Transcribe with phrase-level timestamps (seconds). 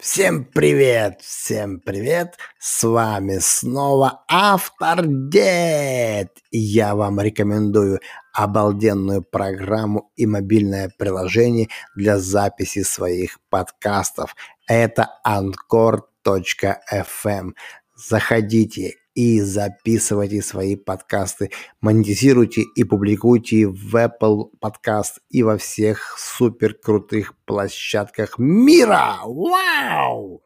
[0.00, 6.38] Всем привет, всем привет, с вами снова Автор Дед.
[6.52, 7.98] Я вам рекомендую
[8.32, 11.66] обалденную программу и мобильное приложение
[11.96, 14.36] для записи своих подкастов.
[14.68, 15.94] Это Anchor.fm.
[17.96, 26.74] Заходите и записывайте свои подкасты, монетизируйте и публикуйте в Apple Podcast и во всех супер
[26.74, 29.16] крутых площадках мира.
[29.24, 30.40] Вау!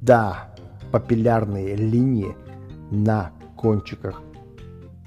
[0.00, 0.54] Да,
[0.92, 2.34] папиллярные линии
[2.90, 4.22] на кончиках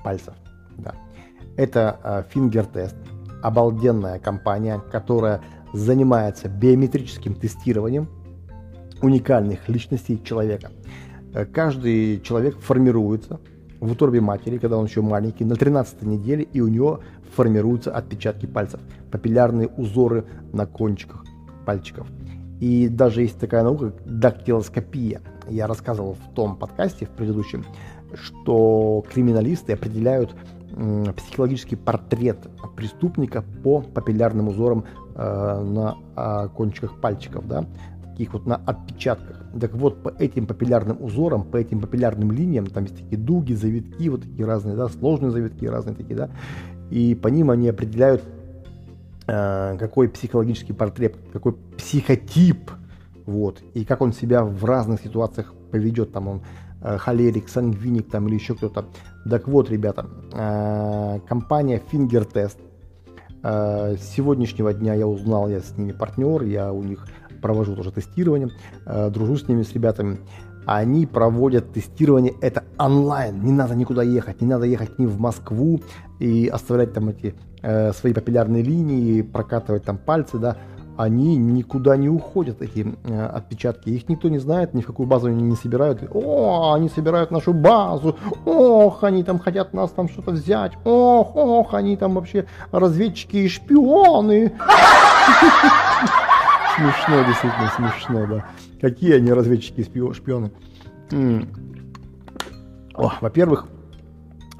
[0.04, 0.34] пальцев.
[0.78, 0.94] Да.
[1.58, 2.96] Это э, Test,
[3.42, 5.42] обалденная компания, которая
[5.74, 8.08] занимается биометрическим тестированием
[9.02, 10.72] уникальных личностей человека.
[11.34, 13.40] Э, каждый человек формируется
[13.80, 17.02] в утробе матери, когда он еще маленький, на 13 неделе, и у него
[17.36, 18.80] формируются отпечатки пальцев,
[19.12, 21.26] папиллярные узоры на кончиках
[21.66, 22.08] пальчиков.
[22.62, 25.22] И даже есть такая наука, дактилоскопия.
[25.50, 27.66] Я рассказывал в том подкасте, в предыдущем,
[28.14, 30.34] что криминалисты определяют
[31.18, 37.48] психологический портрет преступника по папиллярным узорам э, на э, кончиках пальчиков.
[37.48, 37.68] Да?
[38.14, 39.33] таких вот на отпечатках.
[39.60, 44.10] Так вот, по этим папиллярным узорам, по этим папиллярным линиям, там есть такие дуги, завитки,
[44.10, 46.30] вот такие разные, да, сложные завитки, разные такие, да,
[46.90, 48.24] и по ним они определяют,
[49.28, 52.72] э, какой психологический портрет, какой психотип,
[53.28, 56.42] вот, и как он себя в разных ситуациях поведет, там он
[56.82, 58.86] э, холерик, сангвиник, там или еще кто-то.
[59.30, 62.58] Так вот, ребята, э, компания Finger Test,
[63.46, 67.06] с сегодняшнего дня я узнал, я с ними партнер, я у них
[67.44, 68.50] провожу тоже тестирование,
[68.86, 70.18] э, дружу с ними, с ребятами.
[70.66, 75.82] Они проводят тестирование, это онлайн, не надо никуда ехать, не надо ехать ни в Москву
[76.20, 80.56] и оставлять там эти э, свои папиллярные линии, прокатывать там пальцы, да,
[80.96, 83.90] они никуда не уходят, эти э, отпечатки.
[83.90, 86.04] Их никто не знает, ни в какую базу они не собирают.
[86.14, 88.16] О, они собирают нашу базу.
[88.46, 90.74] Ох, они там хотят нас там что-то взять.
[90.86, 94.54] Ох, ох, они там вообще разведчики и шпионы.
[96.76, 98.46] Смешно, действительно смешно, да.
[98.82, 100.52] Какие они разведчики и шпионы?
[103.22, 103.68] во-первых,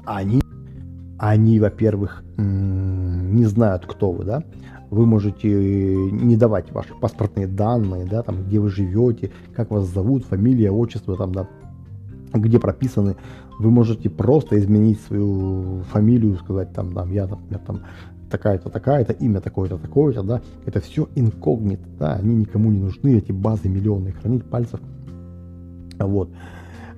[0.04, 0.42] они,
[1.18, 4.44] они, во-первых, не знают, кто вы, да.
[4.90, 10.24] Вы можете не давать ваши паспортные данные, да, там, где вы живете, как вас зовут,
[10.24, 11.48] фамилия, отчество, там, да,
[12.32, 13.16] где прописаны.
[13.58, 17.80] Вы можете просто изменить свою фамилию, сказать, там, там, я, например, там,
[18.30, 23.32] такая-то, такая-то, имя такое-то, такое-то, да, это все инкогнито, да, они никому не нужны, эти
[23.32, 24.80] базы миллионные, хранить пальцев,
[25.98, 26.30] вот.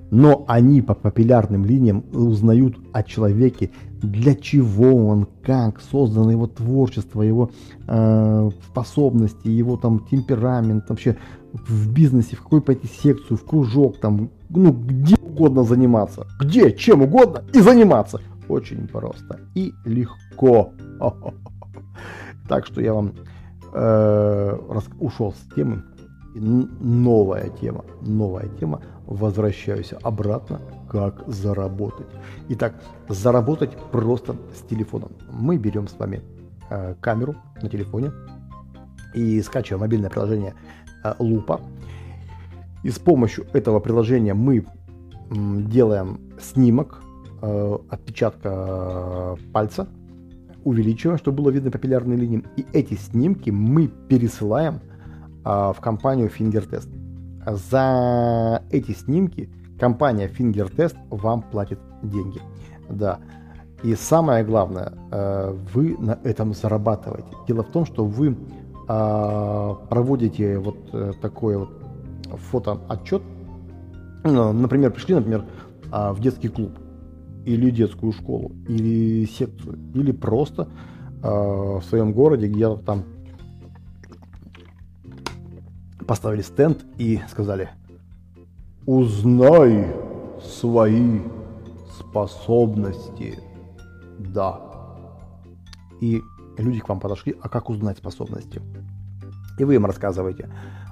[0.09, 3.71] Но они по папиллярным линиям узнают о человеке,
[4.01, 7.51] для чего он, как создано его творчество, его
[7.87, 11.17] э, способности, его там темперамент, вообще
[11.53, 17.01] в бизнесе, в какой пойти секцию, в кружок, там, ну, где угодно заниматься, где, чем
[17.01, 18.21] угодно и заниматься.
[18.49, 20.73] Очень просто и легко.
[22.47, 23.13] Так что я вам
[23.73, 24.57] э,
[24.99, 25.83] ушел с темы.
[26.33, 28.81] Новая тема, новая тема.
[29.05, 32.07] Возвращаюсь обратно, как заработать.
[32.49, 32.75] Итак,
[33.09, 35.11] заработать просто с телефоном.
[35.29, 36.21] Мы берем с вами
[36.69, 38.11] э, камеру на телефоне
[39.13, 40.53] и скачиваем мобильное приложение
[41.03, 41.59] э, Лупа.
[42.83, 44.65] И с помощью этого приложения мы
[45.29, 47.01] делаем снимок
[47.41, 49.87] э, отпечатка э, пальца,
[50.63, 52.43] увеличиваем, чтобы было видно папиллярные линии.
[52.55, 54.79] И эти снимки мы пересылаем
[55.45, 56.89] э, в компанию FingerTest.
[57.45, 59.49] За эти снимки
[59.79, 62.41] компания FingerTest вам платит деньги.
[62.89, 63.19] Да.
[63.83, 64.91] И самое главное,
[65.73, 67.29] вы на этом зарабатываете.
[67.47, 68.35] Дело в том, что вы
[68.87, 71.69] проводите вот такой вот
[72.49, 73.21] фотоотчет.
[74.23, 75.45] Ну, например, пришли, например,
[75.91, 76.71] в детский клуб
[77.47, 80.67] или детскую школу, или секцию, или просто
[81.23, 83.05] э, в своем городе, где там
[86.05, 87.69] поставили стенд и сказали
[88.85, 89.87] «Узнай
[90.43, 91.21] свои
[91.97, 93.39] способности».
[94.19, 94.59] Да.
[96.01, 96.21] И
[96.57, 98.61] люди к вам подошли, а как узнать способности?
[99.57, 100.49] И вы им рассказываете,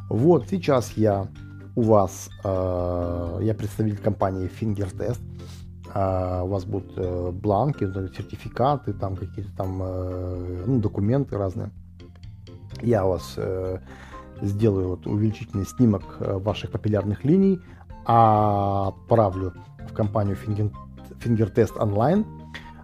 [0.10, 1.28] вот сейчас я
[1.76, 5.55] у вас, э, я представитель компании FingerTest, э,
[5.96, 11.72] у вас будут э, бланки, сертификаты, там какие-то там э, ну, документы разные.
[12.82, 13.80] Я у вас э,
[14.42, 17.62] сделаю вот увеличительный снимок ваших папиллярных линий,
[18.06, 19.54] а отправлю
[19.90, 22.26] в компанию FingerTest Online.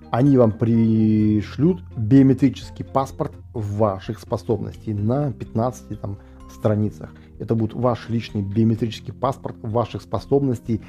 [0.10, 6.18] Они вам пришлют биометрический паспорт ваших способностей на 15 там,
[6.50, 7.14] страницах.
[7.40, 10.82] Это будет ваш личный биометрический паспорт ваших способностей,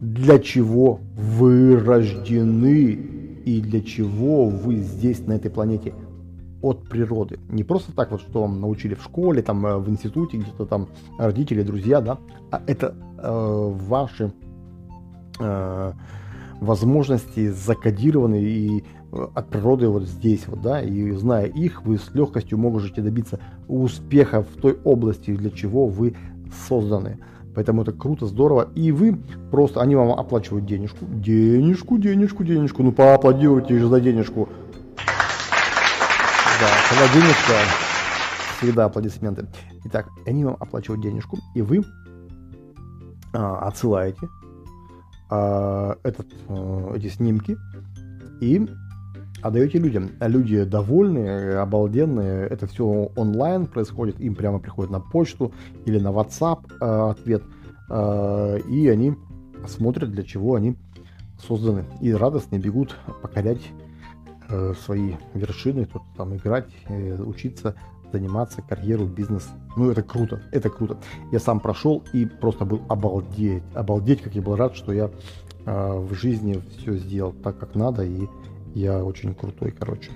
[0.00, 2.92] для чего вы рождены
[3.44, 5.94] и для чего вы здесь, на этой планете,
[6.62, 7.38] от природы.
[7.48, 10.88] Не просто так вот, что вам научили в школе, там, э, в институте, где-то там
[11.18, 12.18] родители, друзья, да,
[12.50, 14.32] а это э, ваши
[15.38, 15.92] э,
[16.60, 22.58] возможности закодированы и от природы вот здесь вот, да, и зная их, вы с легкостью
[22.58, 23.38] можете добиться
[23.68, 26.16] успеха в той области, для чего вы
[26.68, 27.18] созданы.
[27.56, 28.68] Поэтому это круто, здорово.
[28.74, 29.18] И вы
[29.50, 31.06] просто, они вам оплачивают денежку.
[31.06, 32.82] Денежку, денежку, денежку.
[32.82, 34.46] Ну поаплодируйте же за денежку.
[36.60, 37.54] Да, когда денежка,
[38.58, 39.46] всегда аплодисменты.
[39.84, 41.82] Итак, они вам оплачивают денежку, и вы
[43.32, 44.28] а, отсылаете
[45.30, 47.56] а, этот, а, эти снимки
[48.42, 48.68] и
[49.46, 50.10] отдаете людям.
[50.20, 55.52] Люди довольные, обалденные, это все онлайн происходит, им прямо приходит на почту
[55.84, 57.42] или на WhatsApp э, ответ,
[57.90, 59.14] э, и они
[59.66, 60.76] смотрят, для чего они
[61.46, 63.62] созданы, и радостно бегут покорять
[64.48, 67.74] э, свои вершины, кто-то там играть, э, учиться,
[68.12, 69.48] заниматься, карьеру, бизнес.
[69.76, 70.98] Ну, это круто, это круто.
[71.32, 75.10] Я сам прошел и просто был обалдеть, обалдеть, как я был рад, что я
[75.66, 78.26] э, в жизни все сделал так, как надо, и
[78.76, 80.10] я очень крутой, короче.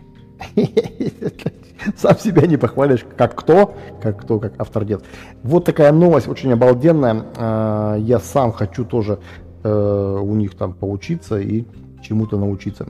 [1.97, 5.03] Сам себя не похвалишь, как кто, как кто, как автор дед.
[5.43, 7.25] Вот такая новость, очень обалденная.
[7.39, 9.19] А, я сам хочу тоже
[9.62, 11.65] э, у них там поучиться и
[12.03, 12.87] чему-то научиться.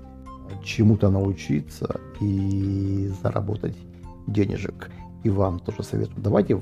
[0.64, 3.76] Чему-то научиться и заработать
[4.26, 4.90] денежек.
[5.22, 6.20] И вам тоже советую.
[6.20, 6.60] Давайте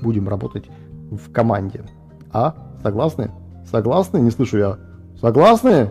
[0.00, 0.70] будем работать
[1.10, 1.84] в команде.
[2.32, 2.54] А?
[2.82, 3.30] Согласны?
[3.70, 4.18] Согласны?
[4.18, 4.78] Не слышу я.
[5.20, 5.90] Согласны?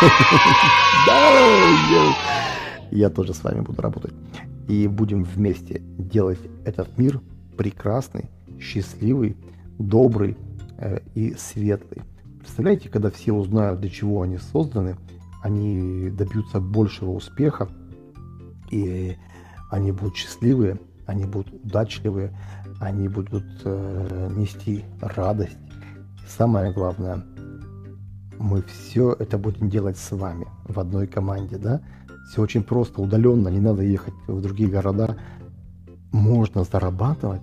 [1.06, 2.14] Да,
[2.90, 4.12] я тоже с вами буду работать.
[4.68, 7.20] И будем вместе делать этот мир
[7.56, 8.30] прекрасный,
[8.60, 9.36] счастливый,
[9.78, 10.36] добрый
[10.78, 12.02] э, и светлый.
[12.38, 14.96] Представляете, когда все узнают, для чего они созданы,
[15.42, 17.68] они добьются большего успеха,
[18.70, 19.16] и
[19.70, 22.36] они будут счастливые, они будут удачливые,
[22.80, 25.58] они будут э, нести радость.
[26.24, 27.24] И самое главное,
[28.40, 31.82] мы все это будем делать с вами в одной команде, да?
[32.30, 35.18] Все очень просто, удаленно, не надо ехать в другие города.
[36.10, 37.42] Можно зарабатывать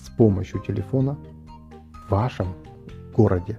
[0.00, 1.18] с помощью телефона
[2.06, 2.54] в вашем
[3.14, 3.58] городе.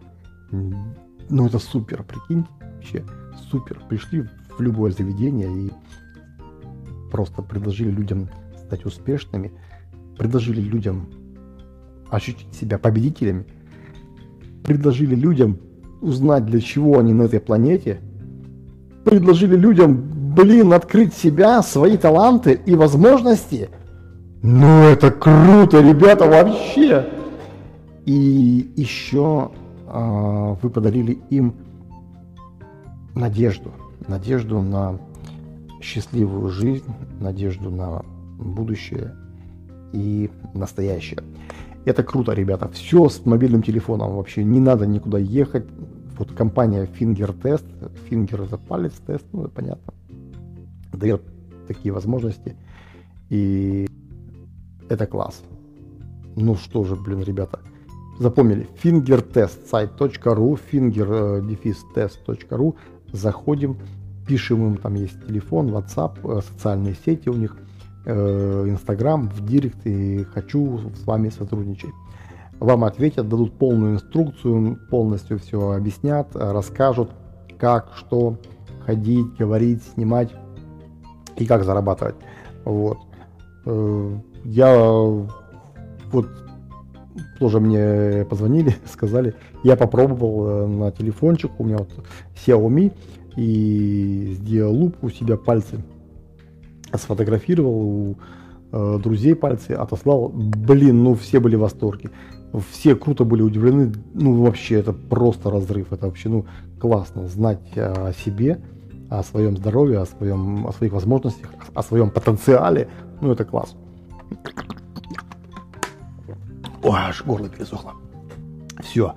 [0.51, 3.03] Ну это супер, прикиньте, вообще
[3.51, 3.81] супер.
[3.89, 4.25] Пришли
[4.57, 5.71] в любое заведение и
[7.11, 8.29] просто предложили людям
[8.65, 9.51] стать успешными,
[10.17, 11.09] предложили людям
[12.09, 13.45] ощутить себя победителями,
[14.63, 15.59] предложили людям
[16.01, 17.99] узнать, для чего они на этой планете,
[19.03, 23.69] предложили людям, блин, открыть себя, свои таланты и возможности.
[24.43, 27.07] Ну это круто, ребята, вообще!
[28.05, 29.51] И еще
[29.87, 31.55] э, вы подарили им
[33.15, 33.71] надежду.
[34.07, 34.99] надежду на
[35.81, 36.85] счастливую жизнь,
[37.19, 38.03] надежду на
[38.37, 39.15] будущее
[39.91, 41.19] и настоящее.
[41.87, 42.67] Это круто, ребята.
[42.67, 44.43] Все с мобильным телефоном вообще.
[44.43, 45.65] Не надо никуда ехать.
[46.17, 47.63] Вот компания Finger Test,
[48.09, 49.93] Finger это палец тест, ну понятно,
[50.91, 51.21] дает
[51.65, 52.57] такие возможности.
[53.29, 53.87] И
[54.89, 55.41] это класс.
[56.35, 57.61] Ну что же, блин, ребята,
[58.19, 62.75] запомнили, fingertest сайт.ру, finger-test.ru,
[63.13, 63.77] заходим,
[64.27, 67.66] пишем им, там есть телефон, WhatsApp, э, социальные сети у них, э,
[68.09, 71.91] Инстаграм, в директ и хочу с вами сотрудничать.
[72.59, 77.11] Вам ответят, дадут полную инструкцию, полностью все объяснят, расскажут,
[77.59, 78.37] как, что
[78.85, 80.33] ходить, говорить, снимать
[81.35, 82.15] и как зарабатывать.
[82.63, 82.97] Вот.
[83.65, 84.73] Э, я
[86.11, 86.27] вот
[87.39, 91.89] тоже мне позвонили, сказали, я попробовал на телефончик, у меня вот
[92.35, 92.93] Xiaomi,
[93.35, 95.77] и сделал луп у себя пальцы,
[96.97, 98.15] сфотографировал у
[98.71, 100.29] э, друзей пальцы, отослал.
[100.29, 102.11] Блин, ну все были в восторге.
[102.71, 103.93] Все круто были удивлены.
[104.13, 105.91] Ну вообще это просто разрыв.
[105.91, 106.45] Это вообще ну
[106.79, 108.61] классно знать о себе,
[109.09, 112.89] о своем здоровье, о, своем, о своих возможностях, о своем потенциале.
[113.21, 113.75] Ну это класс.
[116.83, 117.93] Ой, аж горло пересохло.
[118.81, 119.13] Все.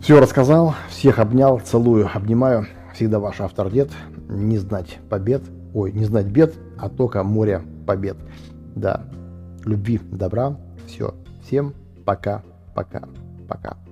[0.00, 2.66] Все рассказал, всех обнял, целую, обнимаю.
[2.92, 3.90] Всегда ваш автор дед.
[4.28, 5.42] Не знать побед,
[5.74, 8.16] ой, не знать бед, а только море побед.
[8.74, 9.04] Да,
[9.64, 10.56] любви, добра.
[10.86, 11.14] Все.
[11.42, 12.42] Всем пока,
[12.74, 13.02] пока,
[13.48, 13.83] пока.